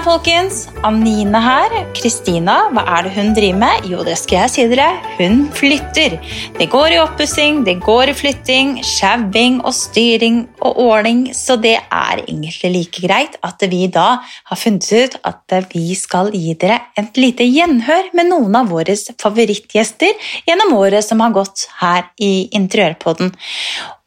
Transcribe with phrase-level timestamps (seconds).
[0.00, 0.79] Riktig god fredag, folkens.
[0.80, 1.74] Anine her.
[1.92, 3.88] Kristina, hva er det hun driver med?
[3.90, 4.86] Jo, det skal jeg si dere.
[5.18, 6.16] Hun flytter.
[6.56, 11.76] Det går i oppussing, det går i flytting, sjauing og styring og ordning, så det
[11.82, 16.80] er egentlig like greit at vi da har funnet ut at vi skal gi dere
[16.96, 22.48] et lite gjenhør med noen av våre favorittgjester gjennom året som har gått her i
[22.56, 23.34] Interiørpodden.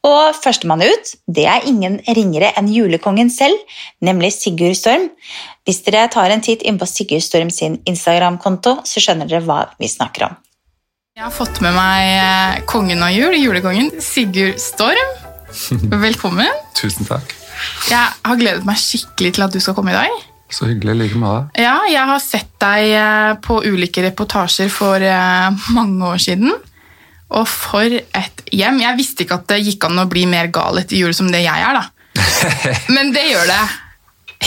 [0.04, 3.56] Og førstemann ut det er ingen ringere enn julekongen selv,
[4.04, 5.08] nemlig Sigurd Storm.
[5.64, 9.62] Hvis dere tar en titt inn på Sigurd Storm sin Instagram-konto, så skjønner dere hva
[9.80, 10.36] vi snakker om.
[11.14, 15.16] Jeg har fått med meg eh, kongen av jul, julekongen, Sigurd Storm.
[16.08, 16.50] Velkommen.
[16.78, 17.36] Tusen takk.
[17.88, 20.16] Jeg har gledet meg skikkelig til at du skal komme i dag.
[20.54, 20.96] Så hyggelig.
[21.00, 21.64] like med deg.
[21.66, 26.54] Ja, Jeg har sett deg eh, på ulike reportasjer for eh, mange år siden.
[27.34, 28.82] Og for et hjem.
[28.84, 31.42] Jeg visste ikke at det gikk an å bli mer gal etter jul som det
[31.46, 31.88] jeg er, da.
[32.96, 33.64] Men det gjør det.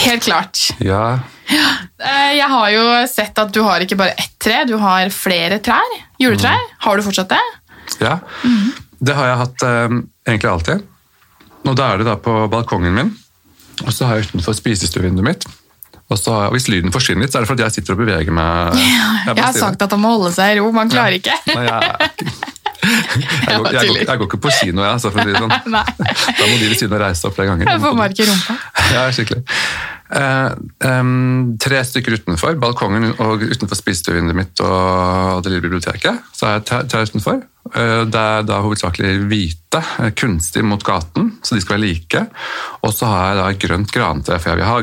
[0.05, 0.67] Helt klart.
[0.83, 5.07] Ja, Eh, Jeg har jo sett at du har ikke bare ett tre, du har
[5.15, 5.93] flere trær.
[6.19, 6.59] Juletrær.
[6.83, 7.39] Har du fortsatt det?
[8.03, 8.17] ja.
[8.99, 10.83] Det har jeg hatt um, egentlig alltid.
[11.63, 13.13] Og da er det da på balkongen min,
[13.85, 15.47] og så har jeg utenfor spisestuevinduet mitt.
[16.09, 18.31] Og så, og Hvis lyden forsvinner litt, så er det fordi jeg sitter og beveger
[18.35, 18.75] meg.
[18.79, 21.35] Jeg har sagt at han må holde seg i ro, man klarer ikke.
[21.53, 22.31] Nei, jeg,
[22.87, 25.43] jeg, går, jeg, går, jeg går ikke på kino, jeg, Så for å si det
[25.43, 25.53] sånn.
[26.37, 27.69] Da må de ved siden av reise opp flere ganger.
[27.73, 28.57] Jeg får mark i rumpa.
[28.95, 29.43] Ja, skikkelig.
[30.07, 30.51] Eh,
[30.87, 36.23] um, tre stykker utenfor balkongen og utenfor spisestuevinduet mitt og det lille biblioteket.
[36.31, 37.41] Så er jeg tre, tre utenfor.
[37.73, 42.23] Eh, det er da hovedsakelig hvite, eh, kunstig mot gaten, så de skal være like.
[42.83, 44.79] Og så har jeg da grønt grantre, for jeg vil ha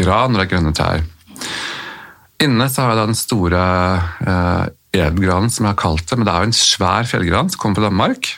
[0.00, 1.08] gran når det er grønne trær.
[2.40, 3.64] Inne så har jeg da den store
[4.24, 7.62] eh, edelgranen, som jeg har kalt det, men det er jo en svær fjellgran som
[7.62, 8.32] kommer fra Danmark.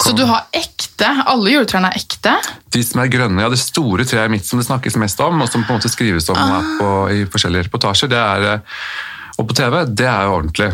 [0.00, 1.08] Så du har ekte?
[1.26, 2.34] Alle juletrærne er ekte?
[2.74, 5.50] De som er grønne, ja, det store treet mitt som det snakkes mest om, og
[5.50, 6.68] som på en måte skrives om ah.
[6.78, 10.70] på, i forskjellige reportasjer, det er, eh, og på TV, det er jo ordentlig.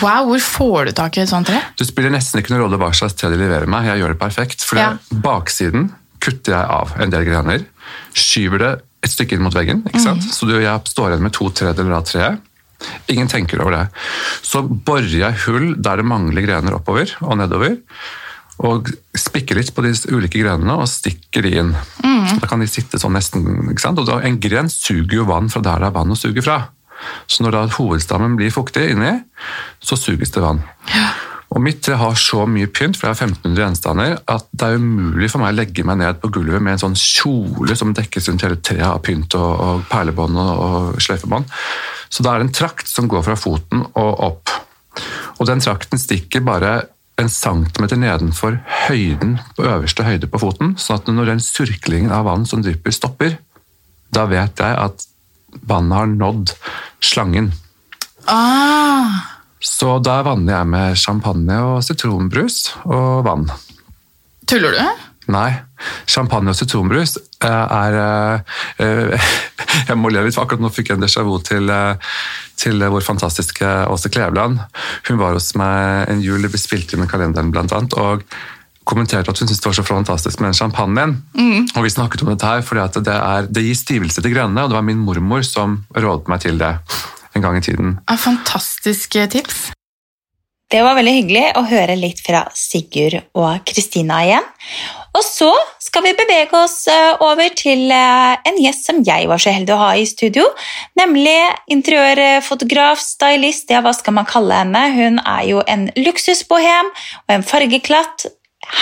[0.00, 1.60] Wow, hvor får du tak i et sånt tre?
[1.76, 4.20] Du spiller nesten ikke noen rolle hva slags tre de leverer meg, jeg gjør det
[4.22, 4.64] perfekt.
[4.64, 4.94] For Ja.
[5.12, 5.90] baksiden
[6.24, 7.66] kutter jeg av en del grener,
[8.16, 8.72] skyver det
[9.04, 10.24] et stykke inn mot veggen, ikke sant?
[10.24, 12.40] så du, jeg står igjen med to tredjedeler av treet.
[13.12, 13.84] Ingen tenker over det.
[14.44, 17.78] Så borer jeg hull der det mangler grener oppover og nedover,
[18.66, 21.74] og spikker litt på de ulike grenene og stikker de inn.
[22.40, 24.00] Da kan de sitte sånn nesten, ikke sant?
[24.00, 26.62] Og da, en gren suger jo vann fra der det er vann å suge fra.
[27.28, 29.12] Så når da hovedstammen blir fuktig inni,
[29.84, 30.62] så suges det vann.
[31.54, 34.80] Og mitt tre har så mye pynt, for jeg har 1500 gjenstander, at det er
[34.80, 38.28] umulig for meg å legge meg ned på gulvet med en sånn kjole som dekkes
[38.28, 41.52] rundt hele treet av pynt og, og perlebånd og, og sløyfebånd.
[42.10, 44.52] Så da er det en trakt som går fra foten og opp.
[45.40, 46.86] Og den trakten stikker bare
[47.20, 48.58] en centimeter nedenfor
[48.88, 52.92] høyden på øverste høyde på foten, sånn at når den surklingen av vann som drypper,
[52.92, 53.38] stopper,
[54.12, 55.06] da vet jeg at
[55.66, 56.52] vannet har nådd
[57.04, 57.52] slangen.
[58.28, 63.48] Ah, Så da vanner jeg med champagne og sitronbrus og vann.
[64.46, 65.04] tuller du?
[65.32, 65.48] Nei,
[66.06, 69.30] champagne og sitronbrus er eh, eh,
[69.90, 72.12] Jeg må le litt, for akkurat nå fikk jeg en déjà vu til, eh,
[72.56, 74.60] til vår fantastiske Åse Kleveland.
[75.08, 78.24] Hun var hos meg en jul, det ble spilt inn i kalenderen blant annet, og
[78.86, 81.16] kommenterte at hun syntes det var så fantastisk med den champagnen.
[81.74, 84.70] Og vi snakket om dette her, fordi det, er, det gir stivelse til grønne, og
[84.70, 86.76] det var min mormor som rådet meg til det
[87.36, 87.98] en gang i tiden.
[88.08, 89.72] En fantastisk tips.
[90.66, 94.46] Det var veldig hyggelig å høre litt fra Sigurd og Kristina igjen.
[95.16, 95.48] Og så
[95.80, 99.72] skal vi bevege oss eh, over til eh, en gjest som jeg var så heldig
[99.72, 100.44] å ha i studio,
[100.98, 101.38] nemlig
[101.72, 104.84] interiørfotograf, stylist, ja, hva skal man kalle henne?
[104.96, 108.28] Hun er jo en luksusbohem og en fargeklatt,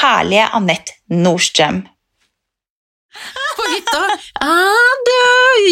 [0.01, 1.85] herlige Anette Nordstrøm.
[3.57, 4.03] på hytta.
[4.43, 5.19] Ah, du,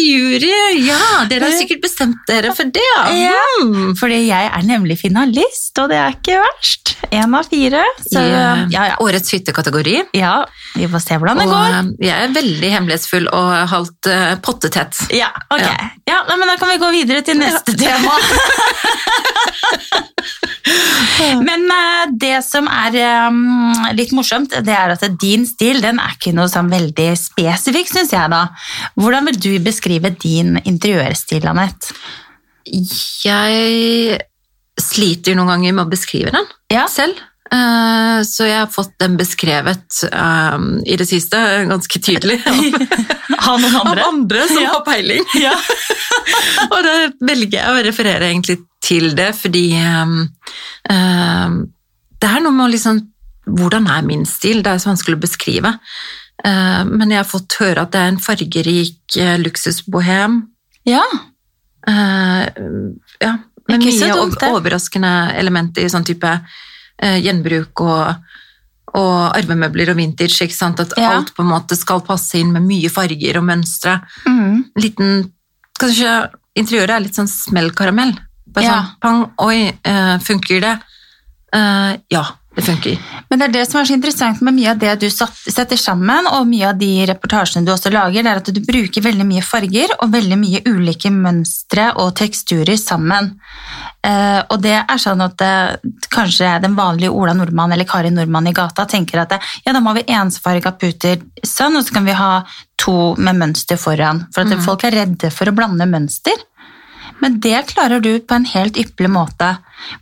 [0.03, 0.51] jury.
[0.87, 0.99] Ja,
[1.29, 2.85] dere har sikkert bestemt dere for det.
[3.19, 3.33] Ja.
[3.63, 3.93] mm.
[3.99, 6.93] Fordi jeg er nemlig finalist, og det er ikke verst.
[7.13, 7.83] Én av fire.
[8.07, 8.95] Så I ja, ja.
[9.03, 9.97] årets hyttekategori.
[10.17, 10.33] ja,
[10.75, 11.67] vi får se hvordan det Og går.
[11.77, 15.03] eh, jeg er veldig hemmelighetsfull og halvt uh, pottetett.
[15.13, 15.61] Ja, ok.
[15.61, 15.89] Ja.
[16.09, 18.17] Ja, men Da kan vi gå videre til neste tema.
[21.47, 26.15] men eh, det som er eh, litt morsomt, det er at din stil den er
[26.15, 28.29] ikke noe sånn veldig spesifikk, syns jeg.
[28.31, 28.45] da.
[28.99, 31.91] Hvordan vil du beskrive din interiørstil, Anette?
[33.23, 34.21] Jeg
[34.79, 36.87] sliter noen ganger med å beskrive den Ja.
[36.87, 37.19] selv.
[37.53, 41.37] Eh, Så jeg har fått den beskrevet um, i det siste
[41.69, 44.05] ganske tydelig av, noen av andre?
[44.07, 44.71] andre som Ja.
[44.73, 45.25] har peiling.
[45.37, 45.53] Ja.
[46.73, 50.17] Og da velger jeg å referere egentlig til det, fordi ehm,
[52.19, 53.01] det er noe med å liksom
[53.43, 54.61] Hvordan er min stil?
[54.63, 55.71] Det er så vanskelig å beskrive.
[56.47, 60.37] Eh, men jeg har fått høre at det er en fargerik eh, luksusbohem.
[60.87, 61.01] Ja.
[61.83, 62.45] Eh,
[63.19, 63.33] ja,
[63.67, 68.31] med mye dumt, overraskende elementer i sånn type eh, gjenbruk og,
[68.95, 70.39] og arvemøbler og vintage.
[70.47, 70.79] Ikke sant?
[70.79, 71.17] At Ja.
[71.17, 73.99] alt på en måte skal passe inn med mye farger og mønstre.
[74.23, 74.69] Mm.
[74.79, 75.17] Liten,
[75.83, 76.15] kanskje
[76.55, 78.15] interiøret er litt sånn smellkaramell.
[78.53, 78.77] Bare Ja.
[78.77, 80.79] sånn, pang, oi, eh, funker det?
[81.53, 82.97] Eh, ja, det funker.
[83.29, 85.77] Men det er det som er så interessant med mye av det du satt, setter
[85.79, 89.25] sammen, og mye av de reportasjene du også lager, det er at du bruker veldig
[89.25, 93.33] mye farger og veldig mye ulike mønstre og teksturer sammen.
[94.05, 98.49] Uh, og det er sånn at uh, kanskje den vanlige Ola Nordmann eller Kari Nordmann
[98.51, 102.17] i gata tenker at ja, da må vi ensfarga puter sånn, og så kan vi
[102.17, 102.43] ha
[102.83, 104.25] to med mønster foran.
[104.35, 106.35] For at folk er redde for å blande mønster.
[107.23, 109.53] Men det klarer du på en helt ypperlig måte.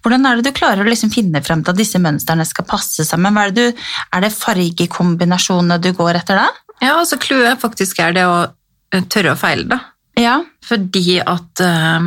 [0.02, 3.06] Hvordan er det du klarer å liksom finne frem til at disse mønstrene skal passe
[3.06, 3.38] sammen?
[3.38, 6.50] Er, det du, er det fargekombinasjonene du går etter da?
[6.82, 9.80] Ja, altså clouet faktisk er det å eh, tørre å feile, da.
[10.20, 10.40] Ja.
[10.66, 12.02] Fordi at uh,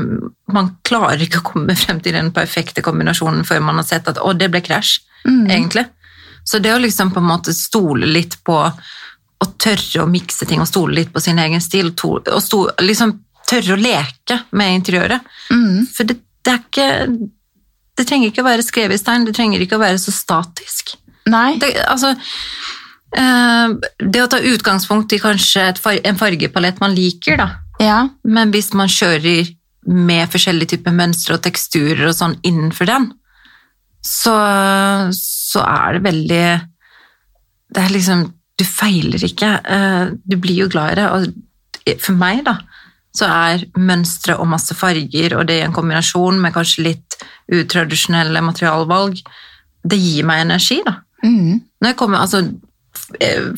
[0.52, 4.20] man klarer ikke å komme frem til den perfekte kombinasjonen før man har sett at
[4.20, 5.50] å, det ble krasj, Mm.
[5.50, 5.86] egentlig.
[6.44, 8.58] Så det å liksom på en måte stole litt på
[9.44, 13.23] å tørre å mikse ting og stole litt på sin egen stil, og stole, liksom
[13.50, 15.24] tørre å leke med interiøret.
[15.52, 15.86] Mm.
[15.94, 16.88] For det, det er ikke
[17.94, 20.96] Det trenger ikke å være skrevet i stein, det trenger ikke å være så statisk.
[21.30, 21.54] Nei.
[21.62, 22.10] Det, altså,
[23.16, 27.46] eh, det å ta utgangspunkt i kanskje far, en fargepalett man liker, da.
[27.78, 28.00] Ja.
[28.26, 29.46] Men hvis man kjører
[29.86, 33.08] med forskjellige typer mønstre og teksturer og sånn innenfor den,
[34.04, 34.34] så,
[35.16, 36.44] så er det veldig
[37.74, 38.26] Det er liksom
[38.58, 39.48] Du feiler ikke.
[39.64, 41.06] eh, Du blir jo glad i det.
[41.14, 42.58] Og for meg, da,
[43.14, 47.18] så er mønstre og masse farger, og det i en kombinasjon med kanskje litt
[47.54, 49.20] utradisjonelle materialvalg,
[49.84, 50.96] det gir meg energi, da.
[51.24, 51.60] Mm.
[51.80, 52.42] Når jeg kommer, altså,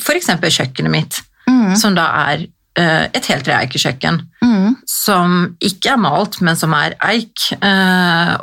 [0.02, 1.76] for eksempel kjøkkenet mitt, Mm.
[1.78, 4.76] som da er eh, et helt reikekjøkken, Mm.
[4.86, 7.52] som ikke er malt, men som er eik.
[7.62, 8.36] Eh,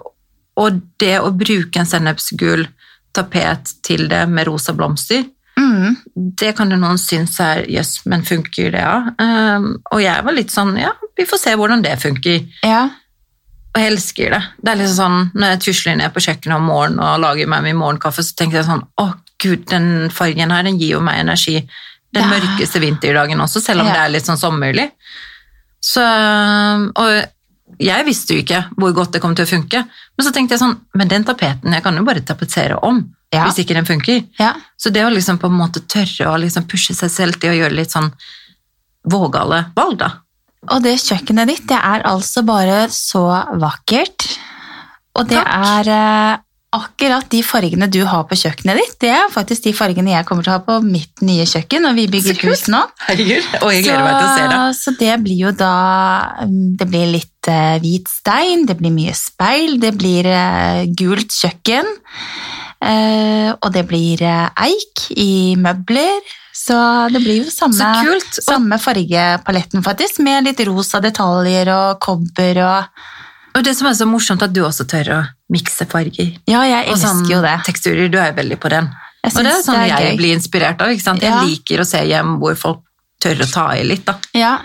[0.57, 2.65] og det å bruke en sennepsgul
[3.13, 5.25] tapet til det med rosa blomster,
[5.59, 5.95] Mm.
[6.39, 9.13] det kan jo noen synes er jøss, men funker det, ja?
[9.21, 12.39] Um, og jeg var litt sånn ja, vi får se hvordan det funker.
[12.65, 12.89] Ja.
[13.73, 14.41] Og jeg elsker det.
[14.61, 17.63] Det er liksom sånn, Når jeg tusler ned på kjøkkenet om morgenen og lager meg
[17.63, 19.05] min morgenkaffe, så tenker jeg sånn Å,
[19.41, 21.55] gud, den fargen her den gir jo meg energi
[22.13, 22.29] den Ja.
[22.29, 23.93] mørkeste vinterdagen også, selv om Ja.
[23.93, 24.91] det er litt sånn sommerlig.
[25.81, 26.01] Så,
[26.95, 29.81] og jeg visste jo ikke hvor godt det kom til å funke,
[30.17, 33.01] men så tenkte jeg sånn Men den tapeten, jeg kan jo bare tapetsere om
[33.33, 33.47] Ja.
[33.47, 34.23] hvis ikke den funker.
[34.39, 34.53] ja.
[34.77, 37.57] Så det å liksom på en måte tørre å liksom pushe seg selv til å
[37.61, 38.11] gjøre litt sånn
[39.09, 40.09] vågale valg, da.
[40.71, 43.25] Og det kjøkkenet ditt, det er altså bare så
[43.59, 44.27] vakkert.
[45.19, 45.65] Og det Takk.
[45.67, 46.43] er eh,
[46.73, 50.45] akkurat de fargene du har på kjøkkenet ditt, det er faktisk de fargene jeg kommer
[50.45, 52.81] til å ha på mitt nye kjøkken når vi bygger hus nå.
[53.09, 54.61] Herregud, og jeg gleder meg til å se det.
[54.79, 55.75] Så det blir jo da
[56.47, 61.35] mm, Det blir litt eh, hvit stein, det blir mye speil, det blir eh, gult
[61.35, 61.93] kjøkken.
[62.83, 66.21] Eh, og det blir eh, eik i møbler.
[66.53, 66.75] Så
[67.09, 73.03] det blir jo samme, samme fargepaletten, faktisk, med litt rosa detaljer og kobber og
[73.53, 75.17] og det som er så morsomt, at du også tør å
[75.53, 76.31] mikse farger.
[76.49, 77.51] Ja, jeg elsker sånn jo det.
[77.67, 78.87] teksturer, du er jo veldig på den.
[79.29, 80.17] Og det er sånn det er jeg gøy.
[80.17, 80.89] blir inspirert av.
[80.89, 81.21] ikke sant?
[81.21, 81.41] Jeg Ja.
[81.45, 82.79] liker å se hjem hvor folk
[83.21, 84.05] tør å ta i litt.
[84.05, 84.15] da.
[84.33, 84.55] Ja,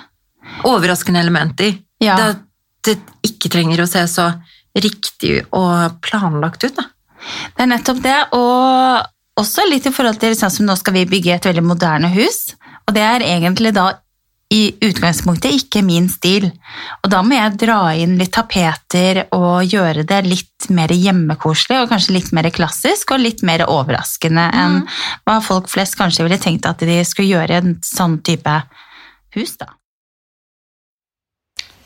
[0.64, 1.76] Overraskende elementer.
[2.00, 2.16] Ja.
[2.16, 2.38] Det,
[2.87, 2.96] det
[3.28, 4.30] ikke trenger å se så
[4.75, 6.75] riktig og planlagt ut.
[6.80, 6.84] da.
[7.56, 8.18] Det er nettopp det.
[8.38, 12.11] Og også litt i forhold til sånn som nå skal vi bygge et veldig moderne
[12.14, 12.54] hus.
[12.88, 13.92] Og det er egentlig da
[14.49, 16.47] i utgangspunktet ikke min stil.
[17.02, 21.92] Og da må jeg dra inn litt tapeter og gjøre det litt mer hjemmekoselig og
[21.92, 24.80] kanskje litt mer klassisk og litt mer overraskende enn
[25.28, 28.56] hva folk flest kanskje ville tenkt at de skulle gjøre i en sånn type
[29.37, 29.75] hus, da.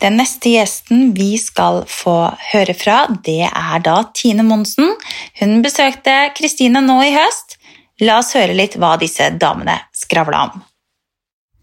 [0.02, 2.16] Den neste gjesten vi skal få
[2.50, 4.96] høre fra, det er da Tine Monsen.
[5.38, 7.54] Hun besøkte Kristine nå i høst.
[8.02, 10.64] La oss høre litt hva disse damene skravla om.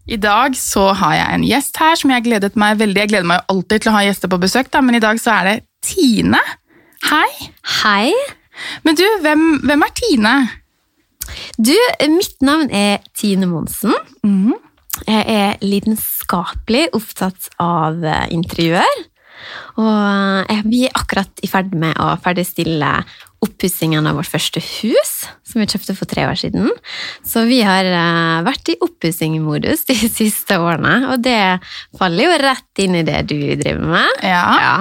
[0.08, 3.02] I dag så har jeg en gjest her som jeg gledet meg veldig.
[3.02, 5.20] Jeg gleder meg jo alltid til å ha gjester på besøk, da, men i dag
[5.20, 5.54] så er det
[5.84, 6.40] Tine.
[7.10, 7.28] Hei.
[7.82, 8.08] Hei.
[8.88, 10.34] Men du, hvem, hvem er Tine?
[11.60, 11.76] Du,
[12.16, 13.92] mitt navn er Tine Monsen.
[14.24, 14.56] Mhm.
[15.06, 19.00] Jeg er lidenskapelig opptatt av eh, interiør.
[19.80, 22.92] Og eh, vi er akkurat i ferd med å ferdigstille
[23.40, 25.12] oppussingen av vårt første hus,
[25.48, 26.68] som vi kjøpte for tre år siden.
[27.26, 31.40] Så vi har eh, vært i oppussingmodus de siste årene, og det
[31.98, 34.24] faller jo rett inn i det du driver med.
[34.26, 34.44] Ja.
[34.64, 34.74] Ja.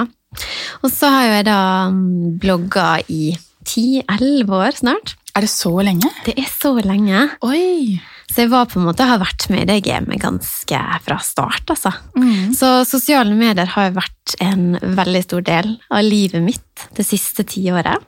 [0.84, 1.62] Og så har jo jeg da
[1.94, 3.32] mm, blogga i
[3.66, 5.16] 10-11 år snart.
[5.38, 6.10] Er det så lenge?
[6.26, 7.28] Det er så lenge.
[7.46, 8.00] Oi!
[8.30, 11.66] Så jeg var på en måte, har vært med i det gamet ganske fra start,
[11.74, 11.92] altså.
[12.18, 12.54] Mm.
[12.54, 18.06] Så sosiale medier har vært en veldig stor del av livet mitt det siste tiåret.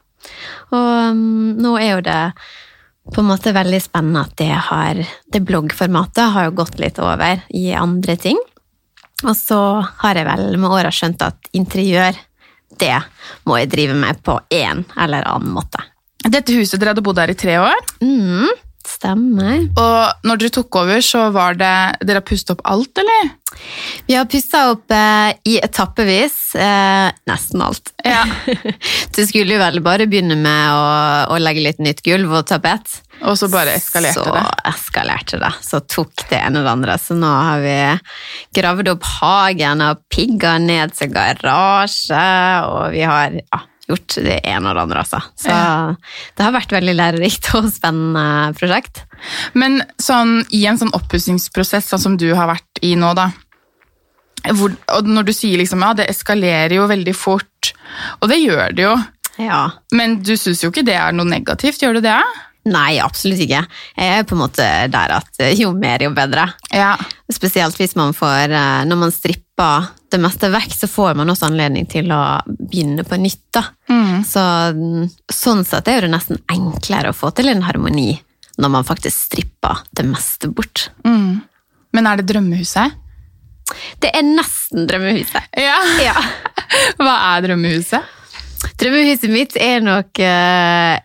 [0.70, 2.22] Og um, nå er jo det
[3.12, 5.00] på en måte veldig spennende at det har
[5.34, 8.38] Det bloggformatet har jo gått litt over i andre ting.
[9.26, 9.58] Og så
[10.04, 12.14] har jeg vel med åra skjønt at interiør,
[12.82, 12.98] det
[13.46, 15.82] må jeg drive med på en eller annen måte.
[16.22, 18.50] Dette huset dere hadde bodd her i tre år, Mm,
[18.92, 19.68] stemmer.
[19.80, 23.32] og når dere tok over, så var det Dere har pustet opp alt, eller?
[24.06, 26.56] Vi har pussa opp eh, i etappevis.
[26.56, 27.94] Eh, nesten alt.
[28.06, 28.26] Ja.
[29.16, 30.84] Du skulle jo vel bare begynne med å,
[31.36, 33.02] å legge litt nytt gulv og tapet.
[33.28, 34.44] Og så bare eskalerte så det.
[34.72, 35.52] eskalerte det.
[35.66, 36.96] Så tok det ene og det andre.
[37.02, 37.76] Så nå har vi
[38.58, 42.24] gravd opp hagen og pigga ned til garasje,
[42.72, 45.20] og vi har ja, gjort det ene og det andre, altså.
[45.36, 45.52] Så
[46.38, 49.04] det har vært veldig lærerikt og spennende prosjekt.
[49.54, 53.30] Men sånn, i en sånn oppussingsprosess sånn som du har vært i nå, da
[54.58, 57.74] hvor, og Når du sier liksom, ja, det eskalerer jo veldig fort,
[58.22, 58.96] og det gjør det jo,
[59.38, 59.60] Ja.
[59.94, 62.16] men du syns jo ikke det er noe negativt, gjør du det?
[62.70, 63.64] Nei, absolutt ikke.
[63.98, 66.46] Jeg er på en måte der at eh, jo mer, jo bedre.
[66.70, 66.94] Ja.
[67.32, 71.48] Spesielt hvis man får eh, Når man stripper det meste vekk, så får man også
[71.48, 73.46] anledning til å begynne på nytt.
[73.56, 73.64] da.
[73.90, 74.24] Mm.
[74.28, 74.44] Så
[74.78, 78.14] mm, sånn sett er det nesten enklere å få til en harmoni
[78.62, 80.90] når man faktisk stripper det meste bort.
[81.08, 81.40] Mm.
[81.96, 82.98] Men er det drømmehuset?
[84.04, 85.54] Det er nesten drømmehuset.
[85.58, 85.80] Ja.
[86.04, 86.18] Ja.
[87.02, 88.18] Hva er drømmehuset?
[88.82, 90.96] Drømmehuset mitt er nok uh,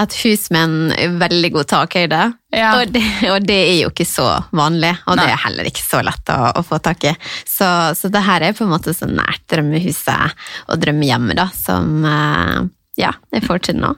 [0.00, 2.20] et hus med en veldig god takhøyde.
[2.56, 2.72] Ja.
[2.80, 6.02] Og, det, og det er jo ikke så vanlig, og det er heller ikke så
[6.04, 7.14] lett å, å få tak i.
[7.48, 10.36] Så, så det her er på en måte så nært drømmehuset
[10.68, 12.60] og drømmehjemmet da, som uh,
[13.00, 13.94] ja, jeg får til nå.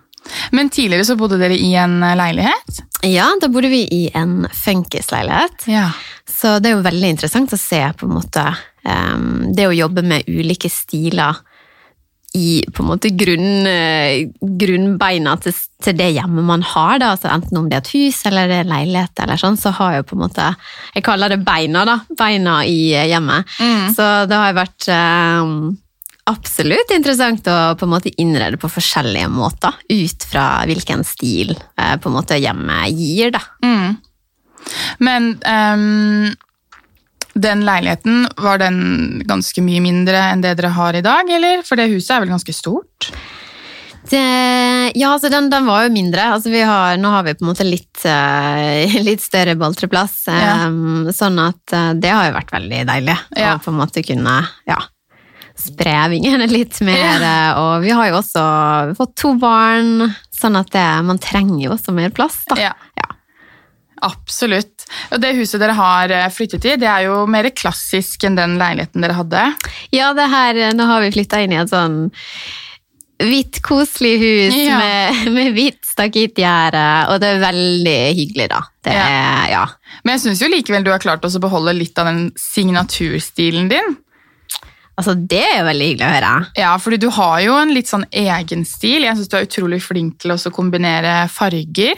[0.54, 2.82] Men tidligere så bodde dere i en leilighet?
[3.02, 5.66] Ja, da bodde vi i en funkisleilighet.
[5.70, 5.88] Ja.
[6.30, 8.44] Så det er jo veldig interessant å se på en måte
[8.86, 11.42] um, det å jobbe med ulike stiler
[12.34, 16.96] i på en måte grunn, eh, grunnbeina til, til det hjemmet man har.
[17.02, 17.12] Da.
[17.12, 19.98] Altså, enten om det er et hus eller det er leilighet, eller sånn, så har
[19.98, 20.48] jeg på en måte
[20.94, 21.98] Jeg kaller det beina, da.
[22.18, 23.48] Beina i eh, hjemmet.
[23.60, 23.90] Mm.
[23.96, 25.74] Så det har vært um,
[26.30, 31.98] absolutt interessant å på en måte innrede på forskjellige måter, ut fra hvilken stil uh,
[32.00, 33.34] på en måte hjemmet gir.
[33.36, 33.44] da.
[33.66, 34.00] Mm.
[35.02, 36.32] Men ehm,
[37.34, 41.62] den leiligheten, var den ganske mye mindre enn det dere har i dag, eller?
[41.64, 43.12] For det huset er vel ganske stort?
[44.10, 44.18] Det,
[44.98, 46.24] ja, altså den, den var jo mindre.
[46.34, 50.24] Altså vi har, nå har vi på en måte litt, eh, litt større boltreplass.
[50.28, 50.66] Ja.
[50.66, 53.54] Um, sånn at eh, det har jo vært veldig deilig Ja.
[53.56, 54.34] å på en måte kunne
[54.68, 54.80] ja,
[55.56, 57.22] spre vingene litt mer.
[57.22, 58.44] eh, Og vi har jo også
[58.98, 62.42] fått to barn, sånn at det, man trenger jo også mer plass.
[62.50, 62.58] da.
[64.02, 64.86] Absolutt.
[65.14, 68.58] Og det huset dere har eh, flyttet i, det er jo mer klassisk enn den
[68.60, 69.44] leiligheten dere hadde.
[69.94, 72.04] Ja, det her, nå har vi flytta inn i et sånn
[73.22, 74.78] hvitt, koselig hus Ja.
[74.82, 78.62] med, med hvitt stakittgjerde, og det er veldig hyggelig, da.
[78.82, 79.46] Det Ja.
[79.52, 79.64] ja.
[80.02, 83.68] Men jeg syns jo likevel du har klart også å beholde litt av den signaturstilen
[83.70, 83.94] din.
[84.98, 86.32] Altså, det er jo veldig hyggelig å høre.
[86.58, 89.06] Ja, fordi du har jo en litt sånn egen stil.
[89.06, 91.96] Jeg syns du er utrolig flink til å kombinere farger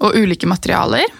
[0.00, 1.10] og ulike materialer.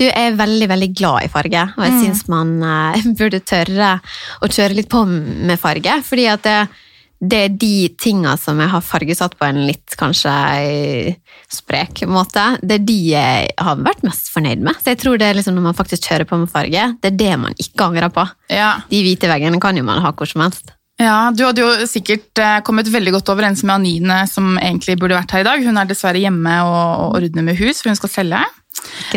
[0.00, 3.98] Du er veldig, veldig glad i farge, og jeg syns man uh, burde tørre
[4.40, 6.56] å kjøre litt på med farge, fordi at det,
[7.20, 12.56] det er de tinga som jeg har fargesatt på en litt kanskje eh, sprek måte,
[12.64, 14.80] det er de jeg har vært mest fornøyd med.
[14.80, 17.18] Så jeg tror det er liksom når man faktisk kjører på med farge, det er
[17.20, 18.26] det man ikke angrer på.
[18.50, 18.78] Ja.
[18.90, 20.72] De hvite veggene kan jo man ha hvor som helst.
[21.00, 25.16] Ja, Du hadde jo sikkert eh, kommet veldig godt overens med Anine, som egentlig burde
[25.16, 25.62] vært her i dag.
[25.64, 28.42] Hun er dessverre hjemme og ordner med hus, for hun skal selge.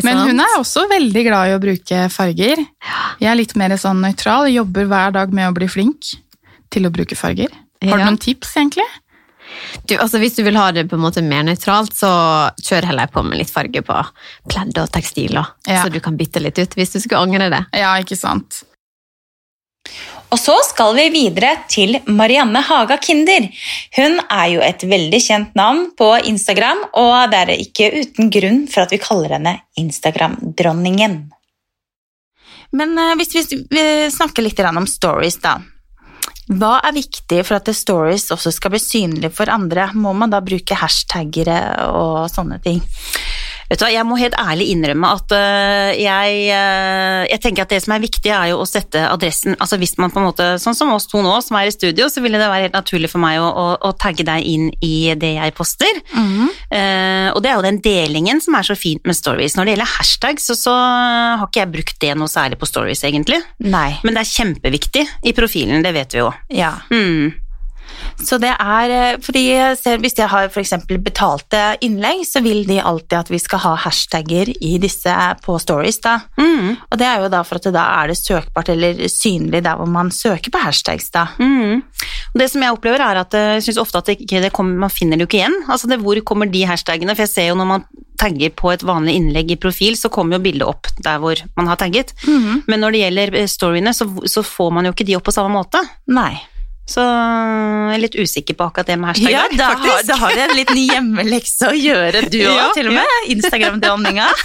[0.06, 2.62] Men hun er også veldig glad i å bruke farger.
[3.22, 6.16] Jeg er litt mer sånn nøytral, jobber hver dag med å bli flink
[6.74, 7.54] til å bruke farger.
[7.86, 8.86] Har du noen tips, egentlig?
[9.86, 12.12] Du, altså Hvis du vil ha det på en måte mer nøytralt, så
[12.66, 13.98] kjør heller på med litt farge på
[14.52, 15.54] pledd og tekstiler.
[15.68, 15.84] Ja.
[15.84, 17.62] Så du kan bytte litt ut hvis du skulle angre det.
[17.78, 18.64] Ja, ikke sant?
[20.34, 23.46] Og så skal vi videre til Marianne Haga Kinder.
[23.98, 28.66] Hun er jo et veldig kjent navn på Instagram, og det er ikke uten grunn
[28.72, 31.22] for at vi kaller henne Instagram-dronningen.
[32.76, 35.60] Men eh, hvis vi snakker litt om stories, da.
[36.46, 39.88] Hva er viktig for at stories også skal bli synlige for andre?
[39.98, 41.58] Må man da bruke hashtagere
[41.90, 42.84] og sånne ting?
[43.70, 47.74] Vet du hva, Jeg må helt ærlig innrømme at øh, jeg, øh, jeg tenker at
[47.74, 50.50] det som er viktig, er jo å sette adressen altså Hvis man på en måte,
[50.62, 53.10] Sånn som oss to nå, som er i studio, så ville det være helt naturlig
[53.12, 56.02] for meg å, å, å tagge deg inn i det jeg poster.
[56.16, 59.56] Eh, og det er jo den delingen som er så fint med stories.
[59.58, 63.04] Når det gjelder hashtag, så, så har ikke jeg brukt det noe særlig på stories,
[63.08, 63.42] egentlig.
[63.66, 63.98] Nei.
[64.06, 66.30] Men det er kjempeviktig i profilen, det vet vi jo.
[66.54, 66.76] Ja.
[66.92, 67.45] Mm.
[68.22, 70.74] Så det er eh, fordi jeg ser, Hvis jeg har f.eks.
[71.04, 75.16] betalte innlegg, så vil de alltid at vi skal ha hashtagger i disse
[75.46, 76.00] på stories.
[76.04, 76.20] da.
[76.40, 76.76] Mm.
[76.92, 79.90] Og det er jo da for at da er det søkbart eller synlig der hvor
[79.90, 81.12] man søker på hashtags.
[81.12, 81.28] da.
[81.40, 81.84] Mm.
[82.34, 84.94] Og Det som jeg opplever er at eh, jeg synes ofte at det kommer, man
[84.94, 85.62] finner det jo ikke igjen.
[85.68, 87.16] Altså det, Hvor kommer de hashtagene?
[87.16, 87.88] For jeg ser jo når man
[88.20, 91.68] tagger på et vanlig innlegg i profil, så kommer jo bildet opp der hvor man
[91.68, 92.14] har tagget.
[92.68, 95.36] Men når det gjelder eh, storyene, så, så får man jo ikke de opp på
[95.36, 95.82] samme måte.
[96.08, 96.36] Nei.
[96.86, 100.36] Så jeg er litt usikker på akkurat det med hashtag Ja, da har, da har
[100.38, 103.16] du en liten hjemmelekse å gjøre, du òg, Ja, til og med.
[103.34, 104.28] Instagram-dronninga.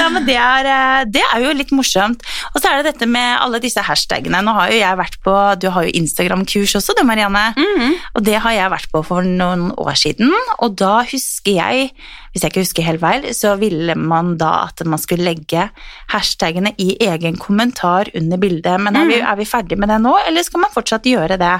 [0.00, 2.24] ja, men det er, eh, det er jo litt morsomt.
[2.52, 4.42] Og så er det dette med alle disse hashtagene.
[4.44, 7.46] Nå har jo jeg vært på Du har jo Instagram-kurs også, du Marianne.
[7.54, 7.94] Mhm.
[8.18, 11.90] Og det har jeg vært på for noen år siden, og da husker jeg
[12.34, 15.68] hvis jeg ikke husker helt feil, så ville man da at man skulle legge
[16.10, 18.74] hashtagene i egen kommentar under bildet.
[18.82, 21.52] Men er vi, er vi ferdig med det nå, eller skal man fortsatt gjøre det?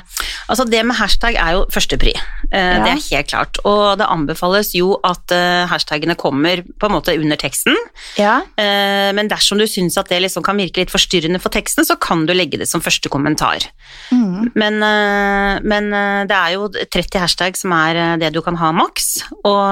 [0.51, 2.13] Altså Det med hashtag er jo førstepri,
[2.51, 3.61] eh, det er helt klart.
[3.65, 7.79] Og det anbefales jo at eh, hashtagene kommer på en måte under teksten.
[8.19, 8.41] Ja.
[8.59, 11.95] Eh, Men dersom du syns at det liksom kan virke litt forstyrrende for teksten, så
[12.01, 13.63] kan du legge det som første kommentar.
[14.11, 18.73] Men, eh, men eh, det er jo 30 hashtag som er det du kan ha
[18.75, 19.63] maks, og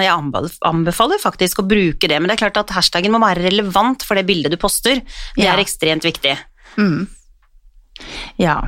[0.00, 2.18] jeg anbefal- anbefaler faktisk å bruke det.
[2.20, 5.02] Men det er klart at hashtagen må være relevant for det bildet du poster.
[5.36, 5.54] Det Ja.
[5.54, 6.36] er ekstremt viktig.
[8.38, 8.58] Ja.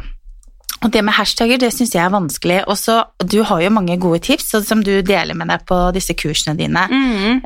[0.78, 2.60] Og det med hashtagger, det syns jeg er vanskelig.
[2.70, 6.54] Også, du har jo mange gode tips som du deler med deg på disse kursene
[6.56, 6.84] dine.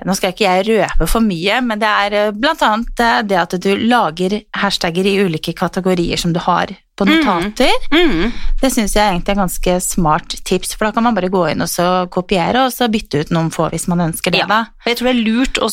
[0.05, 3.39] Nå skal ikke jeg røpe for mye, men det er eh, blant annet eh, det
[3.41, 6.67] at du lager hashtagger i ulike kategorier som du har
[6.99, 7.73] på notater.
[7.93, 8.33] Mm.
[8.61, 11.65] Det syns jeg egentlig er ganske smart tips, for da kan man bare gå inn
[11.65, 14.47] og så kopiere, og så bytte ut noen få hvis man ønsker det, Ja.
[14.47, 14.59] da.
[14.85, 15.71] Jeg tror det er lurt å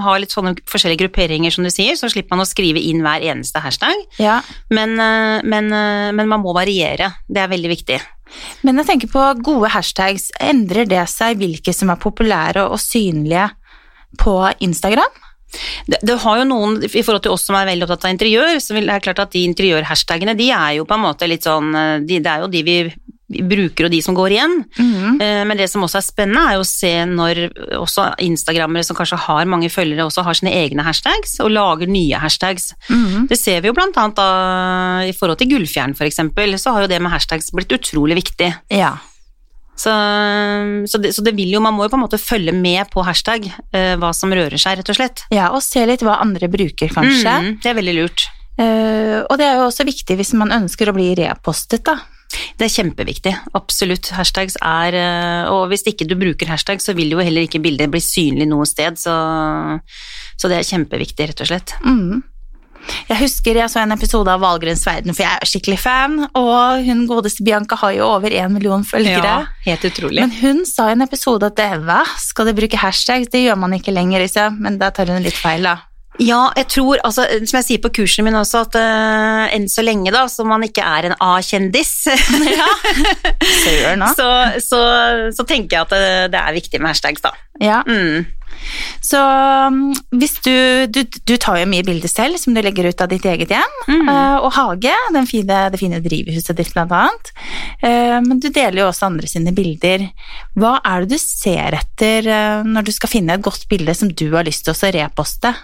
[0.00, 3.20] ha litt sånne forskjellige grupperinger, som du sier, så slipper man å skrive inn hver
[3.20, 3.94] eneste hashtag.
[4.18, 4.40] Ja.
[4.70, 7.12] Men, eh, men, eh, men man må variere.
[7.28, 8.00] Det er veldig viktig.
[8.64, 10.30] Men jeg tenker på gode hashtags.
[10.40, 13.50] Endrer det seg hvilke som er populære og synlige
[14.16, 15.12] på Instagram?
[15.86, 18.60] Det, det har jo noen, I forhold til oss som er veldig opptatt av interiør,
[18.62, 21.44] så vil det er klart at de interiørhashtagene de er jo på en måte litt
[21.48, 22.76] sånn eh, de, Det er jo de vi
[23.32, 24.58] bruker og de som går igjen.
[25.22, 27.38] Eh, Men det som også er spennende, er jo å se når
[27.78, 32.18] også instagrammere som kanskje har mange følgere, også har sine egne hashtags og lager nye
[32.20, 32.74] hashtags.
[33.30, 34.26] Det ser vi jo blant annet da,
[35.08, 38.52] i forhold til Gullfjern for eksempel, så har jo det med hashtags blitt utrolig viktig.
[38.68, 38.96] Ja.
[39.72, 39.92] Så,
[40.86, 43.02] så, det, så det vil jo, man må jo på en måte følge med på
[43.06, 45.24] hashtag, eh, hva som rører seg, rett og slett.
[45.32, 47.32] ja, og se litt hva andre bruker, kanskje.
[47.32, 48.26] Mm, det er veldig lurt.
[48.60, 51.96] Eh, og det er jo også viktig hvis man ønsker å bli repostet, da.
[52.56, 54.08] Det er kjempeviktig, absolutt.
[54.16, 57.92] Hashtags er eh, Og hvis ikke du bruker hashtag, så vil jo heller ikke bildet
[57.92, 59.16] bli synlig noe sted, så,
[60.40, 61.74] så det er kjempeviktig, rett og slett.
[61.84, 62.22] Mm.
[63.08, 66.82] Jeg husker jeg så en episode av Valgrens verden, for jeg er skikkelig fan, og
[66.86, 69.36] hun godeste Bianca har jo over en million følgere.
[69.44, 70.24] Ja, helt utrolig.
[70.24, 73.30] Men hun sa i en episode at det, hva, skal du bruke hashtags?
[73.32, 74.60] Det gjør man ikke lenger, liksom.
[74.64, 75.78] Men da tar hun litt feil, da.
[76.20, 79.84] Ja, jeg tror, altså, som jeg sier på kursene mine også, at uh, enn så
[79.84, 81.92] lenge da, som man ikke er en A-kjendis,
[82.58, 82.68] ja.
[84.12, 84.28] så,
[84.60, 84.82] så,
[85.32, 87.32] så tenker jeg at det, det er viktig med hashtags, da.
[87.62, 87.80] Ja.
[87.88, 88.28] Mm.
[89.02, 90.52] Så um, hvis du,
[90.92, 93.78] du Du tar jo mye bilder selv som du legger ut av ditt eget hjem,
[93.88, 94.08] mm.
[94.42, 97.32] og hage, den fine, det fine drivhuset ditt, blant annet.
[97.82, 100.08] Eh, men du deler jo også andre sine bilder.
[100.58, 104.12] Hva er det du ser etter eh, når du skal finne et godt bilde som
[104.12, 105.54] du har lyst til å reposte?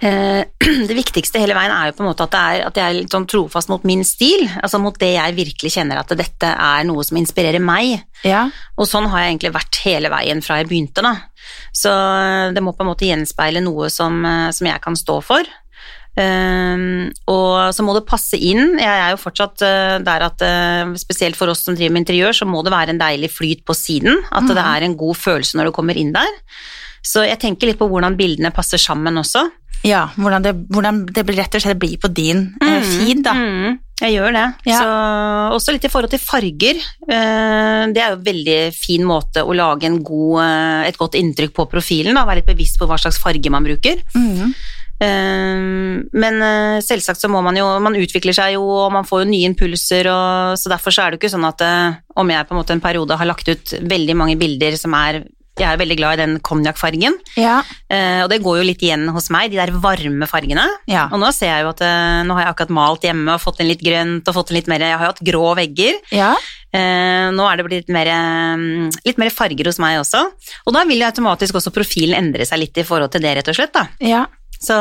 [0.00, 0.42] Eh,
[0.88, 2.98] Det viktigste hele veien er jo på en måte at, det er, at jeg er
[3.02, 6.86] litt sånn trofast mot min stil, altså mot det jeg virkelig kjenner at dette er
[6.88, 8.00] noe som inspirerer meg.
[8.24, 8.46] Ja.
[8.80, 11.14] Og sånn har jeg egentlig vært hele veien fra jeg begynte, da.
[11.76, 11.90] Så
[12.54, 15.50] det må på en måte gjenspeile noe som, eh, som jeg kan stå for.
[16.18, 18.74] Um, og så må det passe inn.
[18.82, 22.34] Jeg er jo fortsatt uh, der at uh, spesielt for oss som driver med interiør,
[22.36, 24.18] så må det være en deilig flyt på siden.
[24.34, 26.40] At det er en god følelse når du kommer inn der.
[27.02, 29.46] Så jeg tenker litt på hvordan bildene passer sammen også.
[29.84, 33.32] ja hvordan, det, hvordan det rett og slett blir på din eh, feed, da.
[33.32, 34.42] Mm, jeg gjør det.
[34.68, 34.80] Ja.
[34.80, 34.90] Så,
[35.56, 36.76] også litt i forhold til farger.
[37.08, 41.16] Eh, Det er jo en veldig fin måte å lage en god, eh, et godt
[41.16, 42.14] inntrykk på profilen.
[42.14, 42.26] Da.
[42.28, 44.00] Være litt bevisst på hva slags farge man bruker.
[45.00, 46.40] Eh, Men
[46.84, 50.08] selvsagt så må man jo Man utvikler seg jo, og man får jo nye impulser,
[50.12, 51.64] og så derfor så er det jo ikke sånn at
[52.20, 55.22] om jeg på en måte en periode har lagt ut veldig mange bilder som er
[55.60, 57.18] Jeg er veldig glad i den konjakkfargen.
[57.40, 57.60] Ja.
[57.92, 60.64] Eh, og det går jo litt igjen hos meg, de der varme fargene.
[60.90, 61.08] Ja.
[61.12, 63.60] Og nå ser jeg jo at eh, nå har jeg akkurat malt hjemme og fått
[63.62, 66.00] inn litt grønt og fått inn litt mer Jeg har jo hatt grå vegger.
[66.16, 66.32] Ja.
[66.72, 70.24] Eh, nå er det blitt mer, eh, litt mer farger hos meg også.
[70.66, 73.52] Og da vil jo automatisk også profilen endre seg litt i forhold til det, rett
[73.52, 73.74] og slett.
[73.76, 73.88] da.
[74.02, 74.26] ja.
[74.60, 74.74] Så,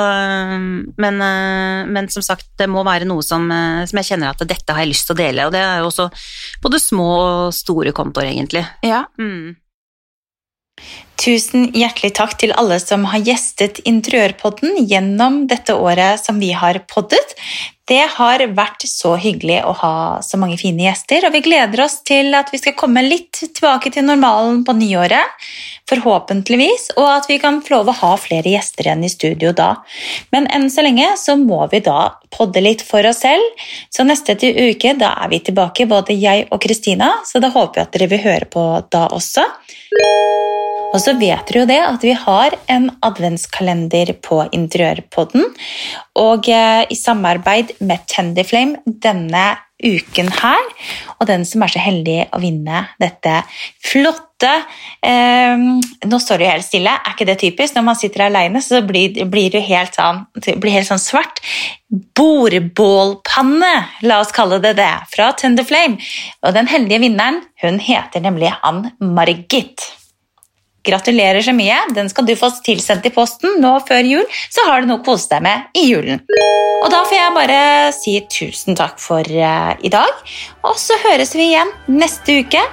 [0.98, 4.44] men, eh, men som sagt, det må være noe som, eh, som jeg kjenner at
[4.44, 5.46] dette har jeg lyst til å dele.
[5.48, 6.10] Og det er jo også
[6.62, 8.66] både små og store kontoer, egentlig.
[8.84, 9.06] ja.
[9.20, 9.56] Mm.
[11.20, 16.80] Tusen hjertelig takk til alle som har gjestet Interiørpodden gjennom dette året som vi har
[16.88, 17.36] poddet.
[17.90, 21.98] Det har vært så hyggelig å ha så mange fine gjester, og vi gleder oss
[22.08, 25.50] til at vi skal komme litt tilbake til normalen på nyåret,
[25.90, 29.72] forhåpentligvis, og at vi kan få lov å ha flere gjester igjen i studio da.
[30.34, 34.38] Men enn så lenge så må vi da podde litt for oss selv, så neste
[34.38, 38.12] uke da er vi tilbake, både jeg og Kristina, så da håper jeg at dere
[38.14, 39.46] vil høre på da også.
[40.90, 45.46] Og så vet dere jo det at vi har en adventskalender på Interiørpodden.
[46.18, 49.46] Og eh, i samarbeid med Tendyflame denne
[49.80, 50.66] uken her,
[51.20, 53.42] og den som er så heldig å vinne dette
[53.84, 54.52] flotte
[55.04, 55.60] eh,
[56.08, 57.76] Nå står det jo helt stille, er ikke det typisk?
[57.76, 61.42] Når man sitter alene, så blir, blir det helt sånn, blir helt sånn svart.
[61.90, 63.74] Bordbålpanne,
[64.08, 66.00] la oss kalle det det, fra Tenderflame.
[66.48, 69.99] Og den heldige vinneren, hun heter nemlig Ann Margit.
[70.86, 71.78] Gratulerer så mye.
[71.96, 75.06] Den skal du få tilsendt i posten nå før jul, så har du noe å
[75.06, 76.24] kose deg med i julen.
[76.80, 77.62] Og da får jeg bare
[77.96, 80.24] si tusen takk for eh, i dag,
[80.64, 82.64] og så høres vi igjen neste uke.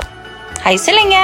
[0.62, 1.22] Hei så lenge!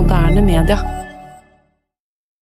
[0.00, 0.99] moderne media.